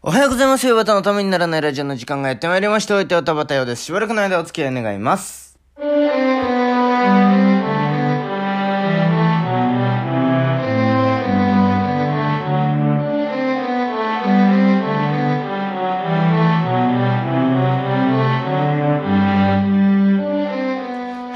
[0.00, 0.72] おはようございます。
[0.72, 2.94] バタのためにならないラジオの時間がやってまいりました。
[2.94, 3.82] お相手は田畑ようです。
[3.82, 5.58] しばらくの間お付き合い願います。
[5.74, 5.80] は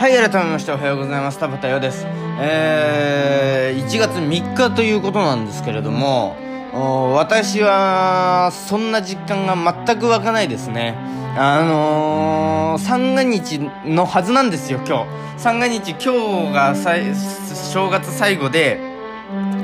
[0.09, 1.39] い、改めましておはようございます。
[1.41, 2.07] 田畑ようです。
[2.39, 6.37] えー、1月3日ということなんですけれども、
[6.73, 10.95] 私は、そんな実感が全く湧かないですね。
[11.37, 15.06] あのー、三が日のはずなんですよ、今日。
[15.37, 18.78] 三が日、今日がさい正月最後で、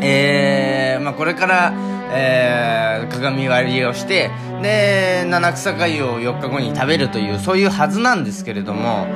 [0.02, 1.73] えー、まあこれから、
[2.12, 4.30] えー、鏡割りをして、
[4.62, 9.07] で、七草粥を4日後に食べるという、そういうはずなんですけれども、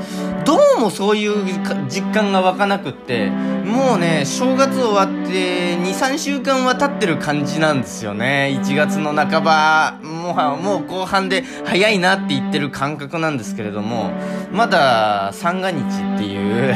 [0.45, 1.45] どうもそういう
[1.89, 3.31] 実感が湧かなくって、
[3.65, 8.59] もうね、正月終わって2、3週間は経ってる感じなんですよね。
[8.63, 14.11] 1月の半ば、もはもう後半で早いなって言ってる感覚なんですけれども、
[14.53, 16.75] まだ三が日っていう、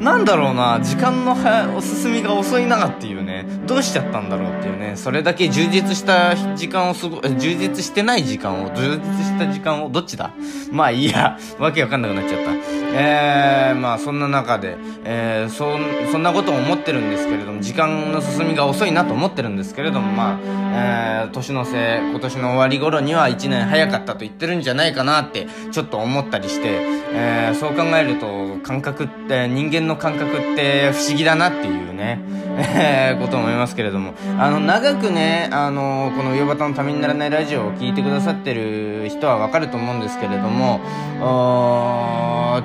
[0.00, 10.32] なんだろうな、時間のはお進みが遅いなっていうね、どうしちゃったんだろうっていうね、それだけ充実した時間をすご、充実してない時間を、充実した時間を、どっちだ？
[10.72, 12.83] まあいいや、わけわかんなくなっちゃった。
[12.96, 32.20] えー、まあそんな中で、えー、そん、そんなことを思ってるんですけれども、時間の進みが遅いなと思ってるんですけれども、まあ、えー、年の瀬、今年の終わり頃には1年早かったと言ってるんじゃないかなって、ちょっと思ったりして、えー、そう考えると、感覚って、人間の感覚って不思議だなっていうね、
[32.56, 40.80] えー、こと思いますけれども、あの、長くね、あの、この、ヨバタのためにならないラジオを聞いてくださってる人はわかると思うんですけれども、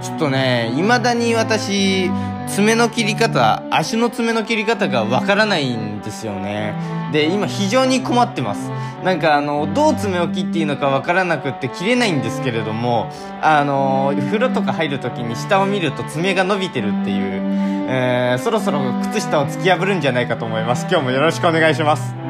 [0.02, 2.12] ちょっととね、未だに私、
[2.48, 6.76] 爪の切り方、足の爪の切り方がわからないんですよね。
[7.12, 8.70] で、今非常に困ってます。
[9.04, 13.10] なんかあの、どう爪を切っていいのかわからなくって切れないんですけれども、
[13.42, 18.80] あの、風呂とか入るときに下を見ると爪が伸びてるっていう、えー、そろそろ
[19.14, 20.86] 靴下を突き破るんじゃないかと思います。
[20.90, 22.29] 今日もよろしくお願いします。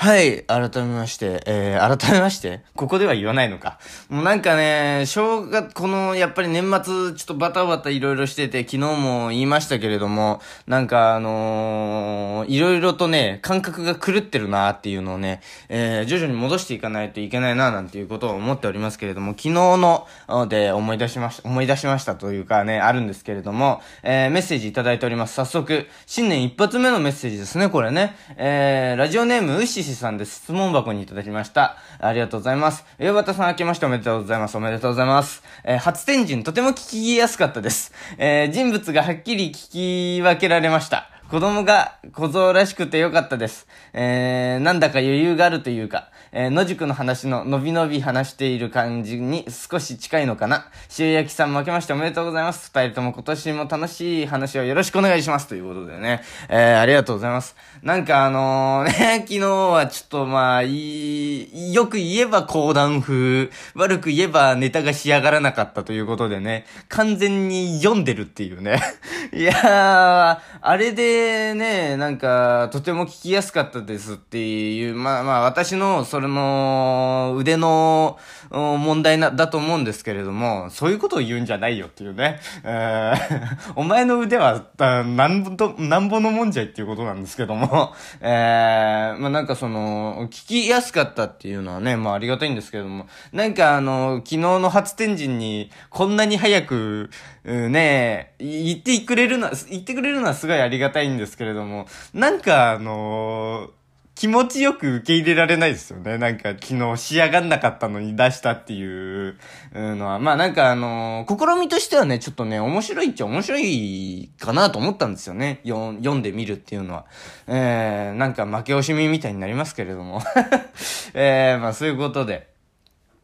[0.00, 3.80] はい、改めまして、えー、改めまして、ここでは言わないのか。
[4.08, 20.06] もうなんかね、正月、この、やっぱり年末、ちょっとバタバタいろいろしてて、昨日も言いましたけれども、なんかあのー、いろいろとね、感覚が狂ってるなっていうのをね、えー、徐々に戻していかないといけないななんていうことを思っておりますけれども、昨日の、
[20.48, 25.34] で思い出しました、思い出しましたというかね、あるんですけれども、えー、メッセージいただいております。
[25.34, 28.14] 早速、新年一発目のメッセージですね、これね。
[28.36, 30.42] えー、ラジオネーム、うっししさんです。
[30.42, 31.76] 質問箱にいただきました。
[31.98, 32.84] ありがとうございます。
[32.98, 34.56] よばたさん明けましておめでとうございます。
[34.56, 35.42] おめでとうございます。
[35.64, 37.92] えー、初天神とても聞きやすかったです。
[38.18, 41.08] えー、人物がはっきり聞き分けられました。
[41.30, 43.66] 子供が小僧らしくてよかったです。
[43.92, 50.70] えー、なんだか余裕があるというか、えー、野宿の話ののびのび話している感じに少し近いのかな。
[50.98, 52.70] 塩焼きさん負けましておめでとうございます。
[52.72, 55.48] 二人とも今年も楽しい話をよろしくお願いします。
[55.48, 56.22] ということでね。
[56.48, 57.56] えー、ありがとうございます。
[57.82, 68.80] なんかあのー、 ね、昨日はちょっとまあ、いい、よく言えば講談風、悪く言えばネタが仕上がらなかったということでね、完全に読んでるっていうね。
[69.32, 78.18] いやー、あれでね、なんか、とても聞きやすかったですっていう、まあまあ、私の、それの、腕の
[78.50, 82.40] 問題な、だと思うんですけれども、そういうことを言うんじゃないよっていうね。
[82.64, 97.10] えー、 お前の腕は、なんぼと、なんぼのもんじゃいっていうことなんですけども、えー、まあなんかその、聞きやすかったっていうのはね、まあありがたいんですけども、なんかあの、昨日の初天神に、こんなに早く、
[97.44, 103.77] ね言ってくれるのは、言ってくれるのはすごいありがたいんですけれども、なんかあのー
[104.18, 106.18] 気持ちよく受け入れられないですよね。
[106.18, 109.36] なんか昨日仕上がんなかったのに出したっていう
[109.72, 110.18] のは。
[110.18, 115.60] まあなんかあのー、試みとしてはね、ちょっとね、面白いっちゃ面白いかなと思ったんですよね。
[115.64, 117.06] 読んでみるっていうのは。
[117.46, 120.20] えー、なんか負け惜しみみたいになりますけれども。
[121.14, 122.47] えー、まあそういうことで。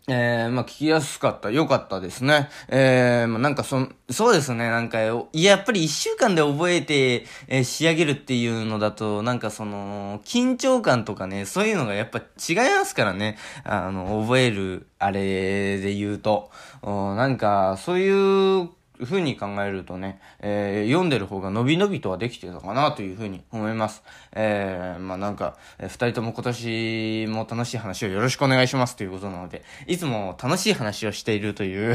[0.06, 1.50] えー、まあ、聞きやすかった。
[1.50, 2.50] よかったですね。
[2.68, 4.68] えー、まあ、なんかそ、そうですね。
[4.68, 5.06] なんか、い
[5.42, 13.38] や、やっぱり一週間で覚えて、えー、仕上げるっていうのだと、なんかその、緊張感とかね、そういうのがやっぱ違いますからね。
[13.64, 16.50] あの、覚える、あれで言うと。
[16.82, 18.68] なんか、そういう、
[19.02, 24.02] ふうに考えるとね、えー、読んでる方が伸び伸びとはできてたかなというふうに思います。
[24.32, 31.94] えー、まあなんか、えー、二人とも今年も楽しい話をよろしくお願いしますということなので、いつも楽しい話をしているという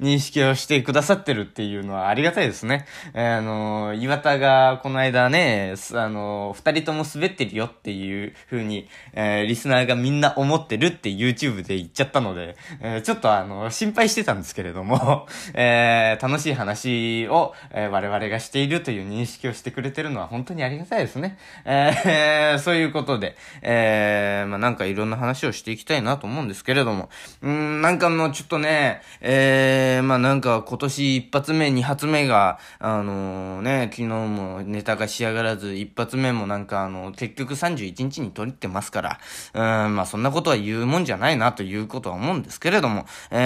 [0.00, 2.86] 認識をしてくださってるっていうのはありがたいですね。
[3.14, 21.38] えー、あのー、岩田がこの間ね、あのー、二人とも滑ってるよっていうふうに、えー、リスナーがみんな思ってるって YouTube で言っちゃったので、えー、ちょっとあの、心配してたんですけれども、 えー、え楽しい話を、えー、我々がしているという認識をしてくれてるのは本当にありがたいですね。
[21.64, 27.08] えー、 そういうことで、えー、まあ、なんかいろんな話をしていきたいなと思うんですけれども、
[27.42, 39.20] うん、なんかもうちょっとね、えー、まあ、なんか今年一発目、二発目が、あのー、ね、昨日もネタが仕上がらず、一発目もなんかあの、結局31日に撮ってますから、
[39.54, 43.36] うん、まあ、そんなことは言うもんじゃないなということは思うんですけれども、え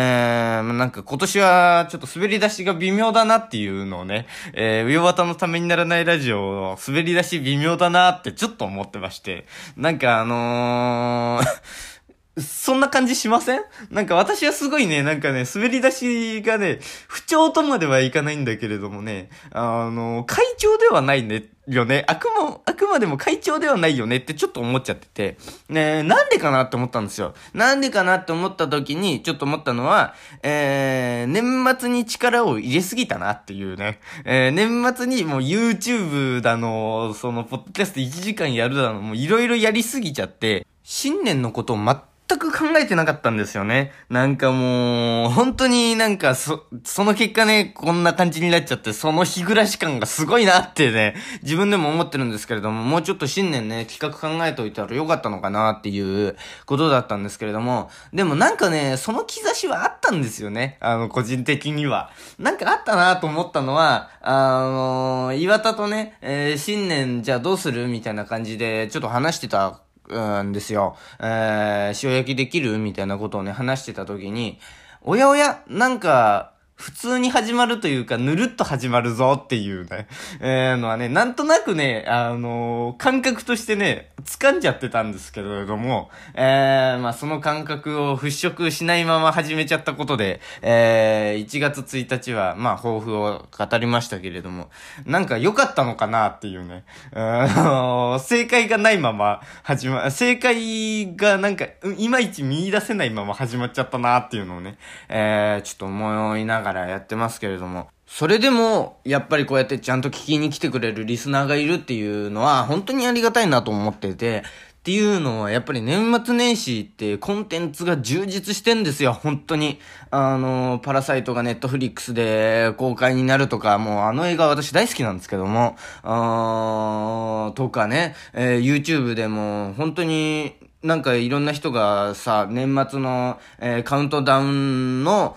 [0.63, 9.47] ー、なんか今年はちょっと滑り出しが微妙だなっていうのをね、えー、上渡のためにならないラジオ、滑り出し微妙だなってちょっと思ってまして、
[9.77, 11.94] なんかあのー
[12.39, 13.61] そんな感じしません？
[13.91, 22.05] なんか私はすごいね、なんかね、滑り出しがね、不調とまではいかないんだけれどもね、あの、会長ではないね、よね。
[22.09, 25.39] あくま、あくまでも会長ではないよねってちょっと思っちゃってて、
[25.69, 27.35] ねなんでかなって思ったんですよ。
[27.55, 34.01] なんでかなって思った時に、ちょっと思ったのは、えー、年末に力を入れすぎたなっていうね。
[34.25, 43.93] えー、年末にもう YouTube だの、その、ポッドキャスト1時間やるだの、もういろいろやりすぎちゃって、新年のことを全全く考えてなかったんですよね。
[44.09, 60.79] なんかもう、本当になんかそ、その結果ね、こんな感じになっちゃって、その日暮らし感がすごいなってね、自分でも思ってるんですけれども、もうちょっと新年ね、企画考えといたらよかったのかなっていうことだったんですけれども、でもなんかね、その兆しはあったんですよね。
[60.81, 62.11] あの、個人的には。
[62.39, 70.97] なんかあったなと思ったのは、あの岩田とね、えー、新年じゃあどうするみたいな感じで、ちょっと話してたうんですよ。
[71.21, 74.59] えー、塩焼きできるみたいなことをね、話してた時に、
[75.03, 80.09] おやおや、なんか、普通に始まるというか、ぬるっと始まるぞっていうね、
[80.41, 94.69] えー、のはね、なんとなくね、あのー、感覚としてね、掴んじゃってたんですけれども、えー、まあその感覚を払拭しないまま始めちゃったことで、えー、1月1日は、まあ抱負を語りましたけれども、
[95.07, 96.85] なんか良かったのかなっていうね、
[97.15, 101.67] あ正解がないまま始ま、正解がなんか、
[101.97, 104.77] いまいち見出せないまま始まっちゃったなっていうのをね、
[105.09, 114.43] えー、ちょっと思いながらがらやってますけれども、それでも、やっぱりこうやってちゃんと聞きに来てくれるリスナーがいるっていうのは、本当にありがたいなと思ってて、っ
[114.85, 119.81] ていうのは、やっぱり年末年始ってコンテンツが充実してんですよ、本当に。
[120.11, 135.35] あの、パラサイトがネットフリックスで公開になるとか、もうあの映画私大好きなんですけども、あーとかね、えー、YouTube でも本当になんかいろんな人がさ、年末の、えー、カウントダウンの、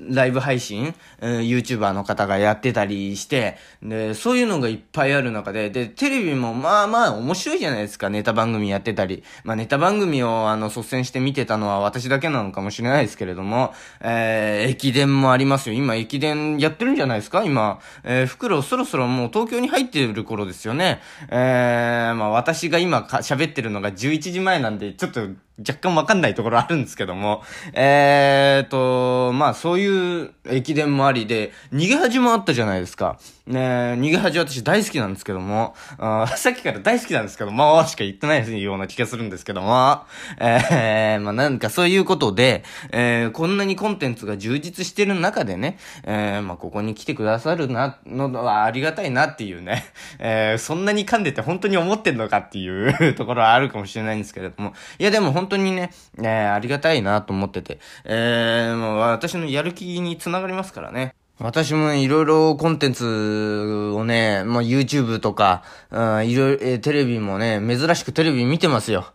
[0.00, 9.22] ライブ配信、えー、YouTuber の方がやってたりして、で、そういうのがいっぱいある中で、で、テレビもまあまあ面白いじゃないですか、ネタ番組やってたり。
[9.44, 15.76] まあネタ番組をあの、率先して見てたのは私だけなのかもしれないですけれども、えー、駅伝もありますよ。
[15.76, 17.44] 今駅伝やってるんじゃないですか？
[17.44, 21.00] 今、えー、袋そろそろもう東京に入ってる頃ですよね。
[21.28, 27.42] えー、まあ私が今喋ってるのが11時前なんで、ちょっと若干わかんないところあるんですけども、
[27.74, 33.18] えーと、まあそういう駅伝もありで、逃げ恥もあったじゃないですか。
[33.50, 40.02] ね逃げ恥私大好きなんですけども、あ さっきから大好きなんですけども、しか言ってないような気がするんですけども、
[40.38, 49.84] えー、まあなんかそういうことで、えー、こんなにコンテンツが充実してる中でね、えー、まあここに来てくださるな、のはありがたいなっていうね、
[50.18, 61.14] えー、そんなに噛んでて本当に思ってんのかっていう ところはあるかもしれないんですけれども、いやでも本当にね、えー、ありがたいなと思ってて、えー、もう私のやる気につながりますからね。
[61.42, 69.06] 私もいろいろコンテンツをね、まあ、YouTube とか、うん、いろいろ、えー、テレビもね、珍しくテレビ見てますよ。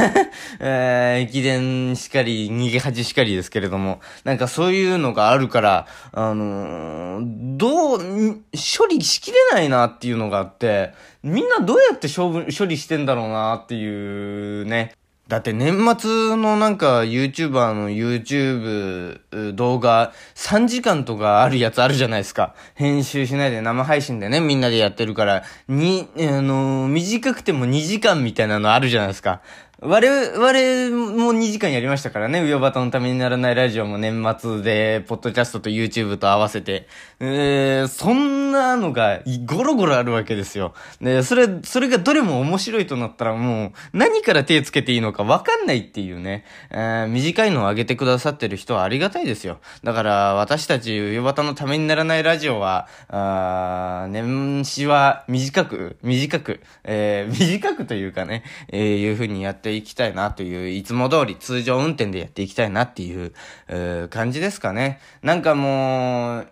[0.58, 14.94] えー、駅伝しかり、逃げ恥しかりですけれども、なんかそういうのがあるから、あのー、どう、処理しきれないなっていうのがあって、みんなどうやって処処理してんだろうなっていうね、
[15.28, 22.54] だって年末のなんか YouTuber の YouTube 動画3時間とかあるやつあるじゃないですか。
[22.76, 29.40] 編集しないで生配信でね、みんなでやってるから、に、あの、短くても2時間みたいなのあるじゃないですか。
[29.82, 32.42] 我々も2時間やりましたからね。
[32.42, 36.88] ウヨバタのためにならないラジオも年末で、ポッドキャストと YouTube と合わせて。
[37.20, 40.72] えー、そんなのがゴロゴロあるわけですよ。
[41.02, 46.46] で、それ、それがどれも面白いとなったらもう、何から手つけていいのかわかんないっていうね。
[46.70, 49.58] えー、短いのを上げてくださってる人はありがたいですよ。
[49.84, 63.32] だから、私たちウヨバタのためにならないラジオは、あ年始は短く、短く、えー、短くというかね、えー、いう風にやってていきたいなという、いつも通り通常運転でやっていきたいなっていう、
[63.68, 65.00] う感じですかね。
[65.22, 66.48] なんかもう、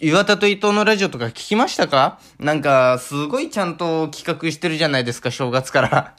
[0.00, 2.18] 岩田と伊藤のラジオとか聞きましたか？
[2.38, 6.16] なんか、すごいちゃんと企画してるじゃないですか、正月から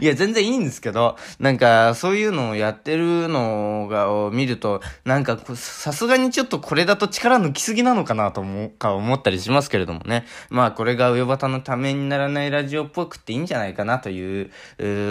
[0.00, 10.26] いや、全然いいんですけど、なんか、そういうのをやってるのが、を見ると、なんか、さすがにちょっとこれだと力抜きすぎなのかなと思う、か思ったりしますけれどもね。
[10.50, 14.50] まあ、これが上端のためにならないラジオっぽくっていいんじゃないかなという、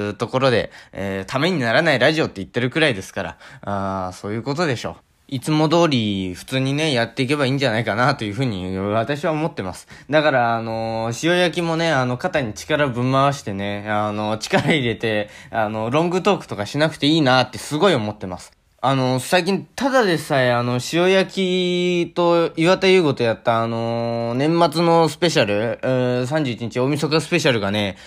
[0.09, 5.06] うところで、えー、ためにならないラジオって言ってるくらいですから、あそういうことでしょう。
[5.29, 9.89] いつも通り普通にね、やっていけばいいんじゃないかなというふうに私は思ってます。
[10.09, 18.53] だから、あの、塩焼きもね、あの、肩に力ぶん回してね、あの、力入れて、あの、ロングトークとかしなくていいなってすごい思ってます。
[18.79, 27.97] あの、最近、ただでさえ、あの、塩焼きと岩田優吾とやった、あの、年末のスペシャル、31日大晦日スペシャルがね、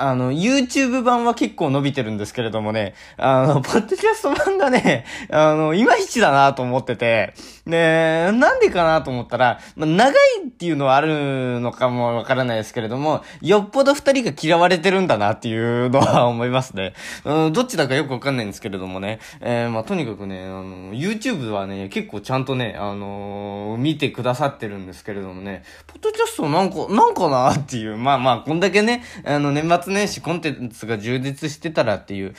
[0.00, 7.34] あの、YouTube 版は結構伸びてるんですけれどもね、あの、ポッドキャスト版がね、あの、いまいちだなと思ってて、
[7.66, 10.14] で、なんでかなと思ったら、まあ、長い
[10.46, 16.94] っていうのはあるのかもわからないですけれども、よっぽど二人が嫌われてるんだなっていうのは思いますね。
[17.24, 32.34] うん、どっちだかよくわかんないんですけれどもね、えー、まあ、とにかくね、あの、YouTube はね、結構ちゃんとね、あのー、見てくださってるんですけれどもね、ポッドキャストなんか、なんかなっていう、まあまあ、こんだけね、あの、年末年始コンテンツが充実してたらっていう、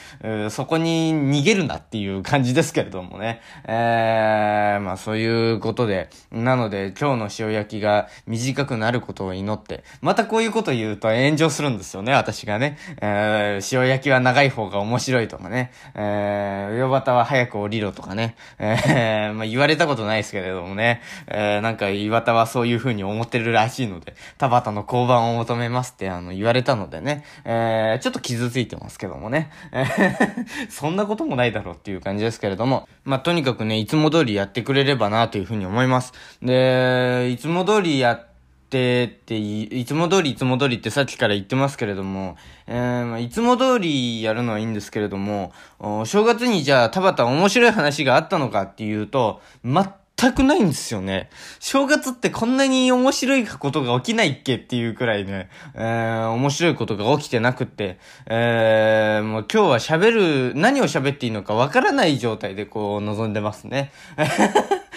[0.46, 3.42] うそこに逃げるなっていう感じですけれどもね。
[3.66, 12.78] えー、まあそういうことで、なので今日の塩焼きが短くなることを祈って、またこういうこと言うと炎上するんですよね、私がね。
[13.02, 15.72] えー、塩焼きは長い方が面白いとかね。
[15.96, 18.36] えー、上端は早く降りろとかね。
[18.60, 21.02] えー、まあ言われたことないですけれどもね。
[21.28, 27.24] えー、なんか岩田はそういう風に思ってるらしいので、田畑の交番を求めますってあの言われたのでね。
[27.46, 29.52] えー、ちょっと傷ついてますけどもね。
[29.72, 29.86] え
[30.70, 32.88] そんなこともないだろうっていう感じですけれども。
[33.04, 36.14] まあ、とにかくね、いつも通りやってくれればなというふうに思います。
[36.42, 38.32] で、いつも通りやって
[38.72, 49.86] ってい、いつも通りいつも通りってさっきから言ってますけれども、えー、ま、いつも通りやるのはいいんですけれども、お正月にじゃあ田畑面白い話があったのかっていうと、全
[50.22, 51.32] 全くないんですよね。
[51.60, 57.98] 正月ってこんなに面白いことが起きないっけっていうくらいね、えー、面白いことが起きてなくって、
[58.28, 63.92] えー、もう今日は喋る、何を喋っていいのかわからない状態でこう望んでますね。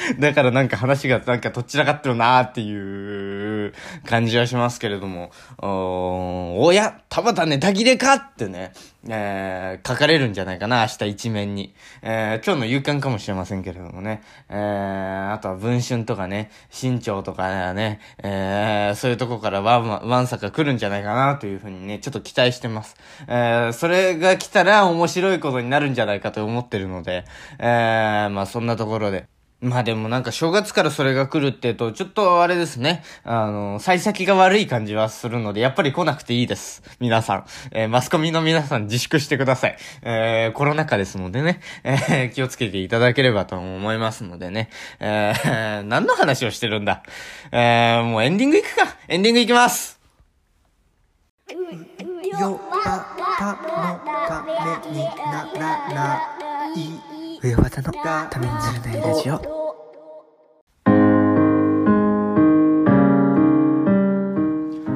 [0.18, 3.72] だからなんか話がなんかどちらかってるなーっていう
[4.06, 8.72] 感じはしますけれども、おおや、田畑ネタ切れかってね、
[9.08, 11.74] えー、書かれるんじゃないかな、明日一面に。
[12.02, 14.22] えー、今日の夕刊かもしれませんけれどもね。
[14.48, 22.96] えー、あとは文春とかね、新潮とかね、えー、そういうとこからワン、ワンサか来るんじゃないかなというふうにね、ちょっと期待してます。
[23.26, 27.24] えー、それが来たら面白いことになるんじゃないかと思ってるので、
[27.58, 29.33] えー、まあそんなところで。
[29.64, 33.02] まあでもなんか正月からそれが来るって言うと、ちょっとあれですね。
[33.24, 36.82] あの、幸先が悪い感じはするので、やっぱり来なくていいです。
[37.00, 37.46] 皆さん。
[37.70, 39.76] えー、マスコミの皆さん自粛してください。
[40.02, 41.60] えー、コロナ禍ですのでね。
[41.82, 44.68] えー、気をつけていただければと思いますのでね。
[45.00, 47.02] えー、 何の話をしてるんだ？
[47.50, 48.96] えー、もうエンディング行くか。
[49.08, 49.98] エンディング行きます
[52.40, 53.06] よば
[53.38, 53.58] たの
[54.26, 54.52] ため
[54.90, 56.33] にならない
[57.44, 57.92] 上技の
[58.30, 59.63] ためにならないラジオ。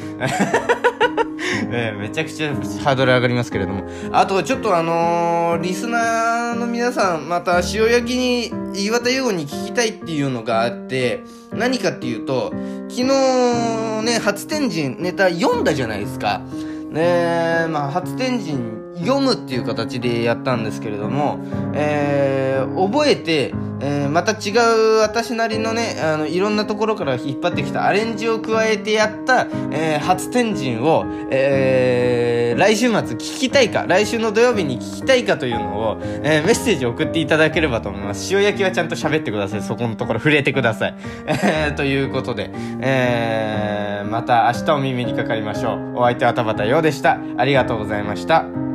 [1.72, 2.54] えー、めちゃくちゃ
[2.84, 3.84] ハードル上がりますけれども。
[4.12, 12.54] あと、ちょっとあのー、リスナーの皆さん、また塩焼きに岩田優吾に聞きたいっていうのがあって、何かっていうと、
[12.90, 16.42] 昨日ね、初天神ネタ読んだじゃないですか。
[16.90, 21.40] ねまあ、初天神読むっていう形でやったんですけれども、
[21.74, 24.52] えー、覚えて、えー、また違
[24.98, 38.34] う私なりのね、あの、いろんなところから引っ張ってきたアレンジを加えてやった、えー、初天神を、えー、来週末聞きたいか、来週の土曜日に聞きたいかというのを、えー、メッセージ送っていただければと思います。
[38.34, 39.62] 塩焼きはちゃんと喋ってください。
[39.62, 40.96] そこのところ触れてください。
[41.28, 42.50] えー、ということで、
[42.82, 46.00] えー、また明日お耳にかかりましょう。
[46.00, 47.18] お相手は田畑陽でした。
[47.38, 48.69] ありがとうございました。